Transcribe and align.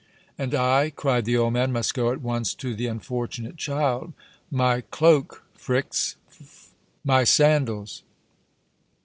"And 0.35 0.55
I," 0.55 0.89
cried 0.89 1.25
the 1.25 1.37
old 1.37 1.53
man, 1.53 1.71
"must 1.71 1.93
go 1.93 2.11
at 2.11 2.21
once 2.23 2.55
to 2.55 2.73
the 2.73 2.87
unfortunate 2.87 3.55
child. 3.57 4.13
My 4.49 4.81
cloak, 4.89 5.43
Phryx, 5.53 6.15
my 7.03 7.23
sandals!" 7.23 8.01